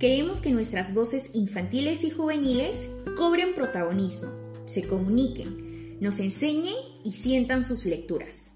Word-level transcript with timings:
Queremos 0.00 0.40
que 0.40 0.50
nuestras 0.50 0.94
voces 0.94 1.32
infantiles 1.34 2.04
y 2.04 2.10
juveniles 2.10 2.88
cobren 3.18 3.52
protagonismo, 3.52 4.30
se 4.64 4.88
comuniquen, 4.88 6.00
nos 6.00 6.20
enseñen 6.20 6.74
y 7.04 7.12
sientan 7.12 7.64
sus 7.64 7.84
lecturas. 7.84 8.52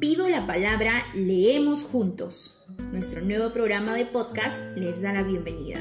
Pido 0.00 0.28
la 0.28 0.48
palabra 0.48 1.04
Leemos 1.14 1.84
Juntos. 1.84 2.58
Nuestro 2.90 3.24
nuevo 3.24 3.52
programa 3.52 3.94
de 3.94 4.04
podcast 4.04 4.60
les 4.76 5.00
da 5.00 5.12
la 5.12 5.22
bienvenida. 5.22 5.78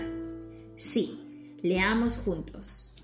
Sí, 0.75 1.57
leamos 1.63 2.17
juntos. 2.17 3.03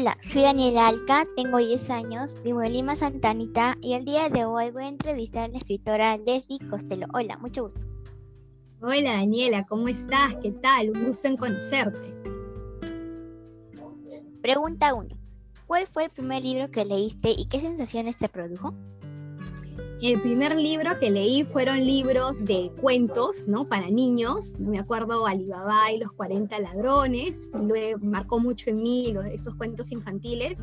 Hola, 0.00 0.16
soy 0.22 0.42
Daniela 0.42 0.86
Alca, 0.86 1.26
tengo 1.34 1.58
10 1.58 1.90
años, 1.90 2.40
vivo 2.44 2.62
en 2.62 2.72
Lima, 2.72 2.94
Santa 2.94 3.30
Anita 3.30 3.76
y 3.82 3.94
el 3.94 4.04
día 4.04 4.28
de 4.28 4.44
hoy 4.44 4.70
voy 4.70 4.84
a 4.84 4.88
entrevistar 4.88 5.42
a 5.42 5.48
la 5.48 5.58
escritora 5.58 6.16
Leslie 6.18 6.60
Costello. 6.70 7.08
Hola, 7.14 7.36
mucho 7.38 7.64
gusto. 7.64 7.80
Hola 8.80 9.14
Daniela, 9.14 9.66
¿cómo 9.66 9.88
estás? 9.88 10.36
¿Qué 10.40 10.52
tal? 10.52 10.90
Un 10.90 11.06
gusto 11.06 11.26
en 11.26 11.36
conocerte. 11.36 12.14
Pregunta 14.40 14.94
1. 14.94 15.08
¿Cuál 15.66 15.88
fue 15.88 16.04
el 16.04 16.10
primer 16.10 16.44
libro 16.44 16.70
que 16.70 16.84
leíste 16.84 17.32
y 17.36 17.48
qué 17.48 17.60
sensaciones 17.60 18.16
te 18.18 18.28
produjo? 18.28 18.74
El 20.00 20.20
primer 20.20 20.54
libro 20.56 20.96
que 21.00 21.10
leí 21.10 21.42
fueron 21.42 21.84
libros 21.84 22.44
de 22.44 22.70
cuentos, 22.80 23.48
¿no? 23.48 23.68
Para 23.68 23.88
niños. 23.88 24.54
Me 24.60 24.78
acuerdo 24.78 25.26
Alibaba 25.26 25.90
y 25.90 25.98
los 25.98 26.12
40 26.12 26.56
ladrones. 26.60 27.50
Luego 27.52 27.98
marcó 28.00 28.38
mucho 28.38 28.70
en 28.70 28.80
mí 28.80 29.10
los, 29.12 29.24
estos 29.26 29.56
cuentos 29.56 29.90
infantiles. 29.90 30.62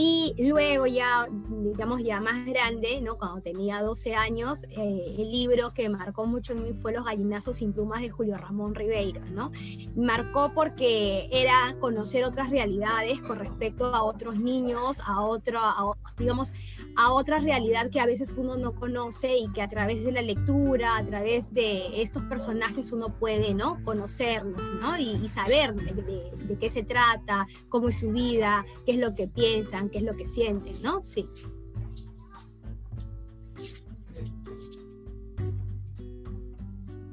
Y 0.00 0.32
luego 0.38 0.86
ya, 0.86 1.26
digamos, 1.48 2.04
ya 2.04 2.20
más 2.20 2.46
grande, 2.46 3.00
¿no? 3.00 3.18
Cuando 3.18 3.40
tenía 3.40 3.82
12 3.82 4.14
años, 4.14 4.62
eh, 4.70 5.16
el 5.18 5.28
libro 5.28 5.74
que 5.74 5.88
marcó 5.88 6.24
mucho 6.24 6.52
en 6.52 6.62
mí 6.62 6.72
fue 6.72 6.92
Los 6.92 7.04
gallinazos 7.04 7.56
sin 7.56 7.72
plumas 7.72 8.02
de 8.02 8.08
Julio 8.08 8.36
Ramón 8.36 8.76
Ribeiro, 8.76 9.20
¿no? 9.32 9.50
Marcó 9.96 10.52
porque 10.54 11.28
era 11.32 11.74
conocer 11.80 12.24
otras 12.24 12.48
realidades 12.50 13.20
con 13.22 13.40
respecto 13.40 13.86
a 13.86 14.04
otros 14.04 14.38
niños, 14.38 15.00
a 15.04 15.22
otra, 15.22 15.74
digamos, 16.16 16.52
a 16.94 17.12
otra 17.12 17.40
realidad 17.40 17.90
que 17.90 17.98
a 17.98 18.06
veces 18.06 18.36
uno 18.38 18.56
no 18.56 18.76
conoce 18.76 19.36
y 19.36 19.50
que 19.50 19.62
a 19.62 19.68
través 19.68 20.04
de 20.04 20.12
la 20.12 20.22
lectura, 20.22 20.96
a 20.96 21.04
través 21.04 21.52
de 21.52 22.02
estos 22.02 22.22
personajes 22.26 22.92
uno 22.92 23.18
puede, 23.18 23.52
¿no? 23.52 23.82
Conocerlos, 23.84 24.62
¿no? 24.80 24.96
Y, 24.96 25.28
saber 25.28 25.74
de 25.74 26.56
qué 26.58 26.70
se 26.70 26.84
trata, 26.84 27.46
cómo 27.68 27.88
es 27.88 27.98
su 27.98 28.12
vida, 28.12 28.64
qué 28.86 28.92
es 28.92 28.98
lo 28.98 29.14
que 29.14 29.26
piensan, 29.26 29.87
qué 29.90 29.98
es 29.98 30.04
lo 30.04 30.16
que 30.16 30.26
sienten, 30.26 30.74
¿no? 30.82 31.00
Sí. 31.00 31.28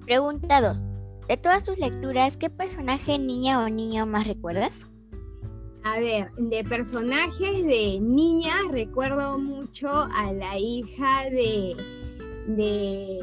Pregunta 0.05 0.61
2. 0.61 0.91
De 1.27 1.37
todas 1.37 1.63
tus 1.63 1.79
lecturas, 1.79 2.37
¿qué 2.37 2.51
personaje, 2.51 3.17
niña 3.17 3.63
o 3.63 3.69
niño 3.69 4.05
más 4.05 4.27
recuerdas? 4.27 4.85
A 5.83 5.99
ver, 5.99 6.31
de 6.35 6.63
personajes 6.63 7.63
de 7.65 7.99
niña 7.99 8.53
recuerdo 8.71 9.39
mucho 9.39 9.87
a 9.87 10.31
la 10.31 10.57
hija 10.57 11.29
de 11.31 11.75
de, 12.47 13.19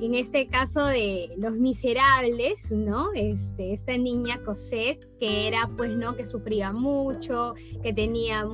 en 0.00 0.14
este 0.14 0.48
caso 0.48 0.84
de 0.86 1.34
Los 1.36 1.56
Miserables, 1.56 2.70
¿no? 2.70 3.12
Este, 3.14 3.74
esta 3.74 3.96
niña 3.96 4.42
Cosette, 4.42 5.06
que 5.18 5.46
era 5.46 5.70
pues, 5.76 5.90
¿no? 5.90 6.16
Que 6.16 6.24
sufría 6.24 6.72
mucho, 6.72 7.54
que 7.82 7.92
tenía, 7.92 8.46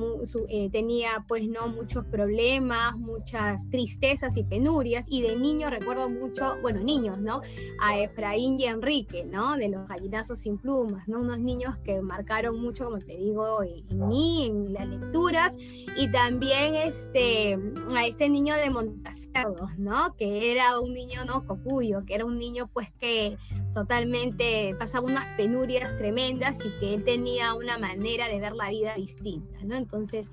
eh, 0.49 0.69
tenía 0.71 1.25
pues, 1.27 1.47
¿no? 1.47 1.69
Muchos 1.69 2.05
problemas, 2.05 2.97
muchas 2.97 3.69
tristezas 3.69 4.35
y 4.35 4.43
penurias, 4.43 5.07
y 5.09 5.21
de 5.21 5.37
niño 5.37 5.69
recuerdo 5.69 6.09
mucho, 6.09 6.57
bueno, 6.61 6.81
niños, 6.81 7.19
¿no? 7.19 7.41
A 7.81 7.97
Efraín 7.99 8.59
y 8.59 8.65
Enrique, 8.65 9.23
¿no? 9.23 9.55
De 9.55 9.69
los 9.69 9.87
gallinazos 9.87 10.39
sin 10.39 10.57
plumas, 10.57 11.07
¿no? 11.07 11.19
Unos 11.19 11.39
niños 11.39 11.77
que 11.77 12.01
marcaron 12.01 12.59
mucho, 12.61 12.85
como 12.85 12.99
te 12.99 13.15
digo, 13.15 13.63
en, 13.63 14.07
mí, 14.07 14.47
en 14.47 14.73
las 14.73 14.87
lecturas, 14.87 15.55
y 15.97 16.11
también 16.11 16.75
este, 16.75 17.57
a 17.95 18.05
este 18.05 18.27
niño 18.27 18.55
de 18.55 18.69
Montacerdo, 18.69 19.60
¿no? 19.77 20.15
Que 20.15 20.51
era 20.51 20.79
un 20.79 20.93
niño, 20.93 21.25
¿no? 21.25 21.45
Cocuyo, 21.45 22.03
que 22.05 22.15
era 22.15 22.25
un 22.25 22.37
niño 22.37 22.67
pues 22.67 22.91
que 22.99 23.37
totalmente 23.73 24.75
pasaba 24.77 25.05
unas 25.05 25.25
penurias 25.37 25.97
tremendas 25.97 26.57
y 26.63 26.69
que 26.79 26.93
él 26.93 27.03
tenía 27.03 27.53
una 27.53 27.77
manera 27.77 28.27
de 28.27 28.39
ver 28.39 28.53
la 28.53 28.69
vida 28.69 28.95
distinta, 28.95 29.59
¿no? 29.63 29.75
Entonces, 29.75 30.31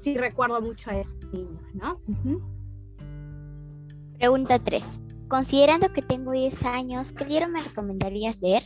sí 0.00 0.16
recuerdo 0.16 0.60
mucho 0.60 0.90
a 0.90 0.96
este 0.96 1.26
niño, 1.28 1.60
¿no? 1.74 2.00
Pregunta 4.18 4.58
3. 4.58 5.00
Considerando 5.28 5.92
que 5.92 6.02
tengo 6.02 6.32
10 6.32 6.64
años, 6.64 7.12
¿qué 7.12 7.24
libro 7.24 7.48
me 7.48 7.62
recomendarías 7.62 8.40
leer? 8.40 8.64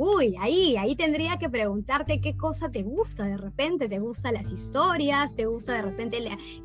Uy, 0.00 0.36
ahí, 0.38 0.76
ahí 0.76 0.94
tendría 0.94 1.38
que 1.38 1.50
preguntarte 1.50 2.20
qué 2.20 2.36
cosa 2.36 2.70
te 2.70 2.84
gusta 2.84 3.24
de 3.24 3.36
repente, 3.36 3.88
te 3.88 3.98
gustan 3.98 4.34
las 4.34 4.52
historias, 4.52 5.34
te 5.34 5.46
gusta 5.46 5.72
de 5.72 5.82
repente 5.82 6.18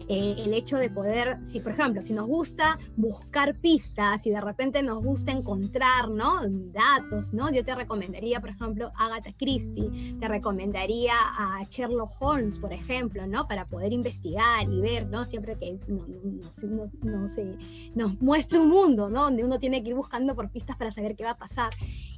eh, 0.07 0.35
el 0.37 0.53
hecho 0.53 0.77
de 0.77 0.91
poder, 0.91 1.39
si 1.43 1.59
por 1.59 1.71
ejemplo, 1.71 2.03
si 2.03 2.13
nos 2.13 2.27
gusta 2.27 2.77
buscar 2.95 3.55
pistas, 3.55 4.21
si 4.21 4.29
de 4.29 4.39
repente 4.39 4.83
nos 4.83 5.03
gusta 5.03 5.31
encontrar, 5.31 6.11
¿no? 6.11 6.41
Datos, 6.47 7.33
¿no? 7.33 7.51
Yo 7.51 7.65
te 7.65 7.73
recomendaría, 7.73 8.39
por 8.39 8.51
ejemplo, 8.51 8.91
Agatha 8.95 9.33
Christie, 9.35 10.15
te 10.19 10.27
recomendaría 10.27 11.15
a 11.15 11.63
Sherlock 11.67 12.11
Holmes, 12.19 12.59
por 12.59 12.71
ejemplo, 12.71 13.25
¿no? 13.25 13.47
Para 13.47 13.65
poder 13.65 13.93
investigar 13.93 14.69
y 14.69 14.79
ver, 14.79 15.07
¿no? 15.07 15.25
Siempre 15.25 15.57
que 15.57 15.79
no, 15.87 16.05
no, 16.05 17.25
nos 17.95 18.21
muestra 18.21 18.61
un 18.61 18.69
mundo, 18.69 19.09
¿no? 19.09 19.23
Donde 19.23 19.43
uno 19.43 19.57
tiene 19.57 19.81
que 19.81 19.89
ir 19.89 19.95
buscando 19.95 20.35
por 20.35 20.51
pistas 20.51 20.77
para 20.77 20.91
saber 20.91 21.15
qué 21.15 21.23
va 21.23 21.31
a 21.31 21.37
pasar. 21.37 21.71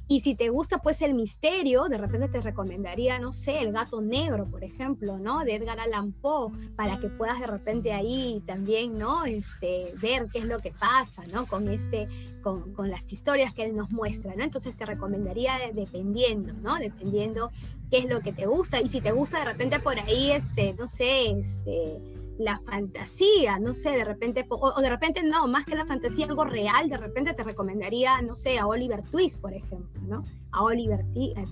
Y 0.08 0.20
si 0.20 0.36
te 0.36 0.50
gusta 0.50 0.78
pues 0.78 1.02
el 1.02 1.14
misterio, 1.14 1.88
de 1.88 1.98
repente 1.98 2.28
te 2.28 2.40
recomendaría, 2.40 3.18
no 3.18 3.32
sé, 3.32 3.58
El 3.58 3.72
gato 3.72 4.00
negro, 4.00 4.46
por 4.46 4.62
ejemplo, 4.62 5.18
¿no? 5.18 5.44
De 5.44 5.56
Edgar 5.56 5.80
Allan 5.80 6.12
Poe, 6.12 6.52
para 6.76 7.00
que 7.00 7.08
puedas 7.08 7.40
de 7.40 7.46
repente 7.48 7.92
ahí 7.92 8.40
también, 8.46 8.98
¿no? 8.98 9.24
Este, 9.24 9.92
ver 10.00 10.28
qué 10.32 10.38
es 10.38 10.44
lo 10.44 10.60
que 10.60 10.70
pasa, 10.70 11.24
¿no? 11.32 11.46
Con, 11.46 11.68
este, 11.68 12.06
con, 12.40 12.72
con 12.72 12.88
las 12.88 13.12
historias 13.12 13.52
que 13.52 13.64
él 13.64 13.74
nos 13.74 13.90
muestra, 13.90 14.34
¿no? 14.36 14.44
Entonces 14.44 14.76
te 14.76 14.86
recomendaría 14.86 15.54
dependiendo, 15.74 16.54
¿no? 16.54 16.76
Dependiendo 16.76 17.50
qué 17.90 17.98
es 17.98 18.06
lo 18.06 18.20
que 18.20 18.32
te 18.32 18.46
gusta. 18.46 18.80
Y 18.80 18.88
si 18.88 19.00
te 19.00 19.10
gusta 19.10 19.40
de 19.40 19.46
repente 19.46 19.80
por 19.80 19.98
ahí, 19.98 20.30
este, 20.30 20.72
no 20.74 20.86
sé, 20.86 21.30
este 21.30 22.00
la 22.38 22.58
fantasía, 22.58 23.58
no 23.58 23.72
sé, 23.72 23.90
de 23.90 24.04
repente, 24.04 24.46
o, 24.48 24.80
de 24.80 24.90
repente 24.90 25.22
no, 25.22 25.46
más 25.48 25.64
que 25.64 25.74
la 25.74 25.86
fantasía, 25.86 26.26
algo 26.26 26.44
real, 26.44 26.88
de 26.88 26.96
repente 26.96 27.34
te 27.34 27.42
recomendaría, 27.42 28.20
no 28.22 28.36
sé, 28.36 28.58
a 28.58 28.66
Oliver 28.66 29.02
Twist, 29.02 29.40
por 29.40 29.54
ejemplo, 29.54 30.00
¿no? 30.02 30.22
A 30.52 30.62
Oliver 30.62 31.04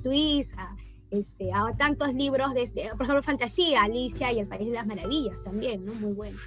Twist, 0.02 0.54
a, 0.58 0.76
este, 1.10 1.52
a 1.52 1.74
tantos 1.76 2.12
libros, 2.12 2.52
de, 2.54 2.66
por 2.92 3.02
ejemplo, 3.02 3.22
fantasía, 3.22 3.82
Alicia 3.82 4.32
y 4.32 4.40
el 4.40 4.46
País 4.46 4.68
de 4.68 4.74
las 4.74 4.86
Maravillas 4.86 5.42
también, 5.42 5.84
¿no? 5.84 5.94
Muy 5.94 6.12
bueno. 6.12 6.38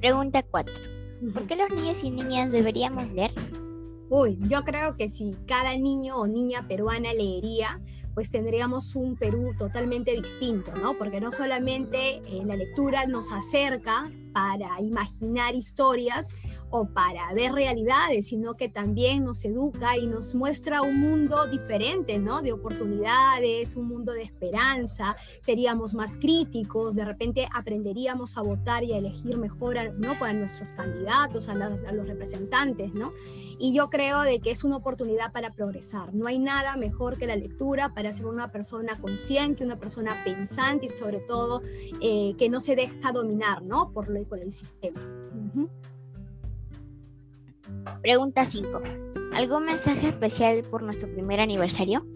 Pregunta 0.00 0.42
4. 0.42 0.74
¿Por 1.32 1.46
qué 1.46 1.56
los 1.56 1.70
niños 1.70 2.04
y 2.04 2.10
niñas 2.10 2.52
deberíamos 2.52 3.10
leer? 3.12 3.32
Uy, 4.08 4.38
yo 4.42 4.62
creo 4.62 4.94
que 4.94 5.08
si 5.08 5.34
cada 5.46 5.76
niño 5.76 6.16
o 6.16 6.26
niña 6.26 6.68
peruana 6.68 7.12
leería, 7.12 7.80
pues 8.16 8.30
tendríamos 8.30 8.96
un 8.96 9.14
Perú 9.14 9.54
totalmente 9.58 10.12
distinto, 10.12 10.72
¿no? 10.74 10.96
Porque 10.96 11.20
no 11.20 11.30
solamente 11.30 12.22
eh, 12.24 12.42
la 12.46 12.56
lectura 12.56 13.04
nos 13.04 13.30
acerca 13.30 14.10
para 14.32 14.80
imaginar 14.80 15.54
historias 15.54 16.34
o 16.70 16.86
para 16.86 17.32
ver 17.34 17.52
realidades, 17.52 18.28
sino 18.28 18.54
que 18.54 18.68
también 18.68 19.24
nos 19.24 19.44
educa 19.44 19.96
y 19.96 20.06
nos 20.06 20.34
muestra 20.34 20.82
un 20.82 21.00
mundo 21.00 21.46
diferente, 21.46 22.18
¿no? 22.18 22.42
De 22.42 22.52
oportunidades, 22.52 23.76
un 23.76 23.88
mundo 23.88 24.12
de 24.12 24.22
esperanza, 24.22 25.16
seríamos 25.40 25.94
más 25.94 26.16
críticos, 26.16 26.94
de 26.94 27.04
repente 27.04 27.48
aprenderíamos 27.54 28.36
a 28.36 28.42
votar 28.42 28.84
y 28.84 28.92
a 28.92 28.98
elegir 28.98 29.38
mejor, 29.38 29.76
¿no? 29.98 30.18
Para 30.18 30.32
nuestros 30.32 30.72
candidatos, 30.72 31.48
a, 31.48 31.54
los 31.54 32.06
representantes, 32.06 32.92
¿no? 32.94 33.12
Y 33.58 33.74
yo 33.74 33.88
creo 33.90 34.22
de 34.22 34.40
que 34.40 34.50
es 34.50 34.64
una 34.64 34.76
oportunidad 34.76 35.32
para 35.32 35.52
progresar. 35.52 36.14
No 36.14 36.26
hay 36.26 36.38
nada 36.38 36.76
mejor 36.76 37.18
que 37.18 37.26
la 37.26 37.36
lectura 37.36 37.94
para 37.94 38.12
ser 38.12 38.26
una 38.26 38.50
persona 38.50 38.94
consciente, 38.96 39.64
una 39.64 39.78
persona 39.78 40.22
pensante 40.24 40.86
y 40.86 40.88
sobre 40.88 41.20
todo 41.20 41.62
eh, 42.00 42.34
que 42.38 42.48
no 42.48 42.60
se 42.60 42.76
deja 42.76 43.12
dominar, 43.12 43.62
¿no? 43.62 43.92
Por 43.92 44.06
el 44.16 44.52
sistema. 44.52 45.00
Pregunta 48.02 48.46
5. 48.46 48.82
¿Algún 49.34 49.64
mensaje 49.64 50.08
especial 50.08 50.62
por 50.70 50.82
nuestro 50.82 51.10
primer 51.12 51.40
aniversario? 51.40 52.06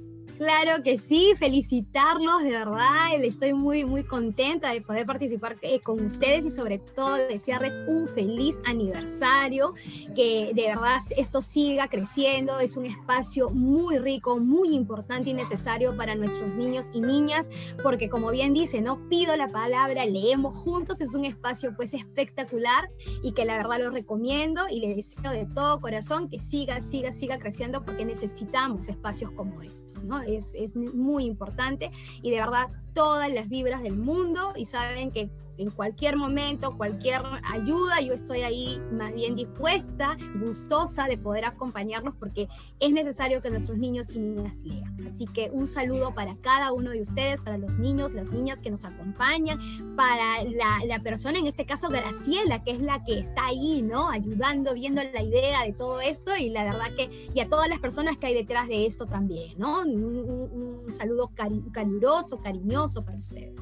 Claro 0.40 0.82
que 0.82 0.96
sí, 0.96 1.34
felicitarlos, 1.36 2.42
de 2.42 2.48
verdad, 2.48 3.14
estoy 3.22 3.52
muy, 3.52 3.84
muy 3.84 4.04
contenta 4.04 4.72
de 4.72 4.80
poder 4.80 5.04
participar 5.04 5.58
eh, 5.60 5.80
con 5.80 6.02
ustedes 6.02 6.46
y 6.46 6.50
sobre 6.50 6.78
todo 6.78 7.16
desearles 7.16 7.74
un 7.86 8.08
feliz 8.08 8.56
aniversario, 8.64 9.74
que 10.16 10.52
de 10.54 10.62
verdad 10.68 10.96
esto 11.14 11.42
siga 11.42 11.88
creciendo, 11.88 12.58
es 12.58 12.78
un 12.78 12.86
espacio 12.86 13.50
muy 13.50 13.98
rico, 13.98 14.40
muy 14.40 14.74
importante 14.74 15.28
y 15.28 15.34
necesario 15.34 15.94
para 15.94 16.14
nuestros 16.14 16.54
niños 16.54 16.88
y 16.94 17.02
niñas, 17.02 17.50
porque 17.82 18.08
como 18.08 18.30
bien 18.30 18.54
dice, 18.54 18.80
no 18.80 19.10
pido 19.10 19.36
la 19.36 19.48
palabra, 19.48 20.06
leemos 20.06 20.56
juntos, 20.56 21.02
es 21.02 21.14
un 21.14 21.26
espacio 21.26 21.76
pues 21.76 21.92
espectacular 21.92 22.88
y 23.22 23.32
que 23.32 23.44
la 23.44 23.58
verdad 23.58 23.78
lo 23.80 23.90
recomiendo 23.90 24.62
y 24.70 24.80
le 24.80 24.94
deseo 24.94 25.32
de 25.32 25.44
todo 25.44 25.82
corazón 25.82 26.30
que 26.30 26.38
siga, 26.38 26.80
siga, 26.80 27.12
siga 27.12 27.38
creciendo 27.38 27.84
porque 27.84 28.06
necesitamos 28.06 28.88
espacios 28.88 29.32
como 29.32 29.60
estos, 29.60 30.02
¿no? 30.02 30.29
Es, 30.36 30.54
es 30.54 30.76
muy 30.76 31.24
importante 31.24 31.90
y 32.22 32.30
de 32.30 32.36
verdad 32.36 32.68
todas 32.94 33.32
las 33.32 33.48
vibras 33.48 33.82
del 33.82 33.96
mundo 33.96 34.52
y 34.56 34.64
saben 34.64 35.10
que 35.10 35.30
en 35.60 35.70
cualquier 35.70 36.16
momento, 36.16 36.76
cualquier 36.76 37.22
ayuda, 37.44 38.00
yo 38.00 38.14
estoy 38.14 38.42
ahí 38.42 38.80
más 38.92 39.12
bien 39.14 39.36
dispuesta, 39.36 40.16
gustosa 40.40 41.04
de 41.06 41.18
poder 41.18 41.44
acompañarlos 41.44 42.14
porque 42.18 42.48
es 42.78 42.92
necesario 42.92 43.42
que 43.42 43.50
nuestros 43.50 43.78
niños 43.78 44.10
y 44.10 44.18
niñas 44.18 44.58
lean. 44.64 44.96
Así 45.06 45.26
que 45.26 45.50
un 45.52 45.66
saludo 45.66 46.14
para 46.14 46.36
cada 46.36 46.72
uno 46.72 46.90
de 46.90 47.00
ustedes, 47.02 47.42
para 47.42 47.58
los 47.58 47.78
niños, 47.78 48.12
las 48.12 48.30
niñas 48.30 48.62
que 48.62 48.70
nos 48.70 48.84
acompañan, 48.84 49.58
para 49.96 50.44
la, 50.44 50.84
la 50.86 51.00
persona, 51.00 51.38
en 51.38 51.46
este 51.46 51.66
caso 51.66 51.88
Graciela, 51.88 52.62
que 52.64 52.72
es 52.72 52.80
la 52.80 53.04
que 53.04 53.18
está 53.18 53.46
ahí, 53.46 53.82
¿no? 53.82 54.10
Ayudando, 54.10 54.74
viendo 54.74 55.02
la 55.02 55.22
idea 55.22 55.64
de 55.64 55.72
todo 55.72 56.00
esto 56.00 56.36
y 56.36 56.50
la 56.50 56.64
verdad 56.64 56.94
que, 56.96 57.28
y 57.34 57.40
a 57.40 57.48
todas 57.48 57.68
las 57.68 57.80
personas 57.80 58.16
que 58.16 58.28
hay 58.28 58.34
detrás 58.34 58.68
de 58.68 58.86
esto 58.86 59.06
también, 59.06 59.58
¿no? 59.58 59.82
Un, 59.82 60.90
saludo 60.90 61.30
caluroso, 61.72 62.40
cariñoso 62.40 63.04
para 63.04 63.18
ustedes. 63.18 63.60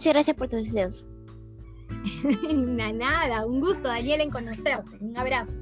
Muchas 0.00 0.14
gracias 0.14 0.34
por 0.34 0.48
tus 0.48 0.64
deseos. 0.64 1.06
nada, 2.54 3.44
un 3.44 3.60
gusto, 3.60 3.88
Daniel, 3.88 4.22
en 4.22 4.30
conocerte. 4.30 4.96
Un 4.98 5.14
abrazo. 5.14 5.60